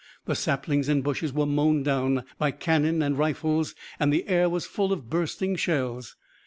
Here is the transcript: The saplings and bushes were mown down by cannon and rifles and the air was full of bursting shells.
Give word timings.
The 0.25 0.33
saplings 0.33 0.89
and 0.89 1.03
bushes 1.03 1.31
were 1.31 1.45
mown 1.45 1.83
down 1.83 2.23
by 2.39 2.49
cannon 2.49 3.03
and 3.03 3.15
rifles 3.19 3.75
and 3.99 4.11
the 4.11 4.27
air 4.27 4.49
was 4.49 4.65
full 4.65 4.91
of 4.91 5.11
bursting 5.11 5.55
shells. 5.57 6.15